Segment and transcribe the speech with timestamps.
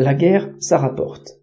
[0.00, 1.40] La guerre, ça rapporte.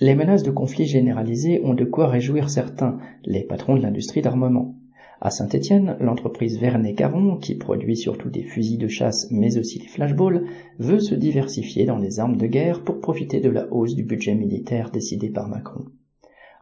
[0.00, 4.76] Les menaces de conflits généralisés ont de quoi réjouir certains, les patrons de l'industrie d'armement.
[5.20, 10.46] À Saint-Étienne, l'entreprise Vernet-Caron, qui produit surtout des fusils de chasse mais aussi des flashballs,
[10.78, 14.34] veut se diversifier dans les armes de guerre pour profiter de la hausse du budget
[14.34, 15.84] militaire décidé par Macron.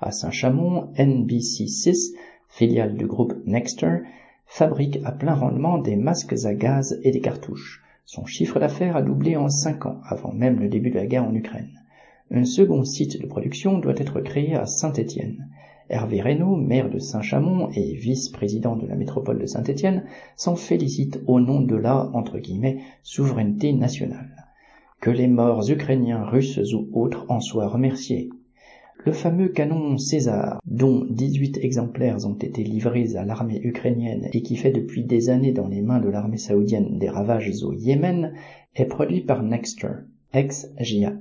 [0.00, 2.14] À Saint-Chamond, NBC6,
[2.48, 3.98] filiale du groupe Nexter,
[4.46, 7.84] fabrique à plein rendement des masques à gaz et des cartouches.
[8.10, 11.26] Son chiffre d'affaires a doublé en cinq ans, avant même le début de la guerre
[11.26, 11.78] en Ukraine.
[12.30, 15.46] Un second site de production doit être créé à Saint-Étienne.
[15.90, 20.04] Hervé Reynaud, maire de Saint-Chamond et vice-président de la métropole de Saint-Étienne,
[20.36, 24.46] s'en félicite au nom de la, entre guillemets, souveraineté nationale.
[25.02, 28.30] Que les morts ukrainiens, russes ou autres en soient remerciés.
[29.04, 34.56] Le fameux canon César, dont 18 exemplaires ont été livrés à l'armée ukrainienne et qui
[34.56, 38.32] fait depuis des années dans les mains de l'armée saoudienne des ravages au Yémen,
[38.74, 39.92] est produit par Nexter,
[40.32, 41.16] ex-Giat.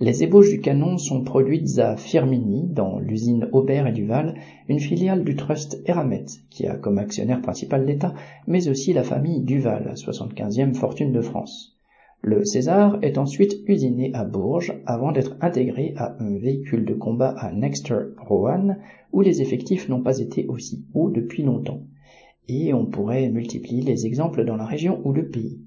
[0.00, 4.34] Les ébauches du canon sont produites à Firminy, dans l'usine Aubert et Duval,
[4.68, 8.12] une filiale du trust Eramet, qui a comme actionnaire principal l'État,
[8.46, 11.75] mais aussi la famille Duval, 75e fortune de France.
[12.28, 17.28] Le César est ensuite usiné à Bourges avant d'être intégré à un véhicule de combat
[17.38, 18.78] à Nexter Rowan,
[19.12, 21.82] où les effectifs n'ont pas été aussi hauts depuis longtemps.
[22.48, 25.60] Et on pourrait multiplier les exemples dans la région ou le pays.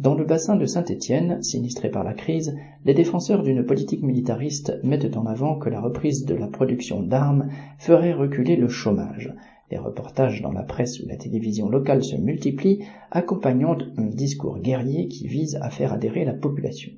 [0.00, 5.16] Dans le bassin de Saint-Étienne, sinistré par la crise, les défenseurs d'une politique militariste mettent
[5.16, 9.32] en avant que la reprise de la production d'armes ferait reculer le chômage.
[9.72, 15.08] Les reportages dans la presse ou la télévision locale se multiplient, accompagnant un discours guerrier
[15.08, 16.92] qui vise à faire adhérer la population.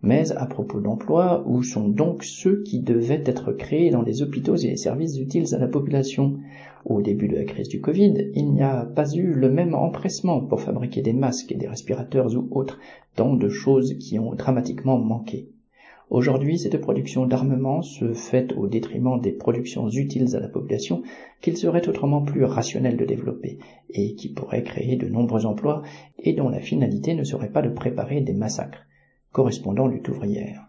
[0.00, 4.54] Mais à propos d'emploi, où sont donc ceux qui devaient être créés dans les hôpitaux
[4.54, 6.38] et les services utiles à la population?
[6.84, 10.40] Au début de la crise du Covid, il n'y a pas eu le même empressement
[10.40, 12.78] pour fabriquer des masques et des respirateurs ou autres,
[13.16, 15.48] tant de choses qui ont dramatiquement manqué.
[16.14, 21.02] Aujourd'hui, cette production d'armement se fait au détriment des productions utiles à la population
[21.40, 23.58] qu'il serait autrement plus rationnel de développer,
[23.90, 25.82] et qui pourraient créer de nombreux emplois,
[26.20, 28.86] et dont la finalité ne serait pas de préparer des massacres
[29.32, 30.68] correspondant lutte ouvrière.